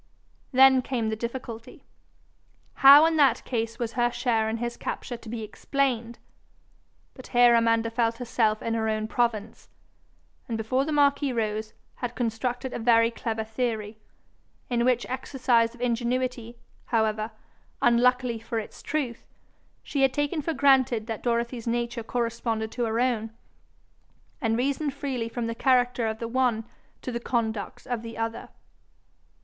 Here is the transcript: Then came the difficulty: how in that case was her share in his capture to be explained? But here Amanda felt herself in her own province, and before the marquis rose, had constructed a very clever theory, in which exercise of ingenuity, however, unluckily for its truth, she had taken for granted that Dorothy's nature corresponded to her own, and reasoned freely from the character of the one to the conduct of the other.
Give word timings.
Then 0.51 0.81
came 0.81 1.09
the 1.09 1.15
difficulty: 1.15 1.83
how 2.81 3.05
in 3.05 3.17
that 3.17 3.43
case 3.45 3.77
was 3.77 3.93
her 3.93 4.09
share 4.09 4.49
in 4.49 4.57
his 4.57 4.75
capture 4.75 5.15
to 5.15 5.29
be 5.29 5.43
explained? 5.43 6.17
But 7.13 7.27
here 7.27 7.53
Amanda 7.53 7.91
felt 7.91 8.17
herself 8.17 8.63
in 8.63 8.73
her 8.73 8.89
own 8.89 9.07
province, 9.07 9.69
and 10.47 10.57
before 10.57 10.85
the 10.85 10.91
marquis 10.91 11.33
rose, 11.33 11.75
had 11.97 12.15
constructed 12.15 12.73
a 12.73 12.79
very 12.79 13.11
clever 13.11 13.43
theory, 13.43 13.99
in 14.71 14.85
which 14.85 15.05
exercise 15.07 15.75
of 15.75 15.81
ingenuity, 15.81 16.57
however, 16.85 17.29
unluckily 17.79 18.39
for 18.39 18.57
its 18.57 18.81
truth, 18.81 19.27
she 19.83 20.01
had 20.01 20.13
taken 20.15 20.41
for 20.41 20.53
granted 20.55 21.05
that 21.05 21.21
Dorothy's 21.21 21.67
nature 21.67 22.01
corresponded 22.01 22.71
to 22.71 22.85
her 22.85 22.99
own, 22.99 23.29
and 24.41 24.57
reasoned 24.57 24.95
freely 24.95 25.29
from 25.29 25.45
the 25.45 25.53
character 25.53 26.07
of 26.07 26.17
the 26.17 26.27
one 26.27 26.63
to 27.03 27.11
the 27.11 27.19
conduct 27.19 27.85
of 27.85 28.01
the 28.01 28.17
other. 28.17 28.49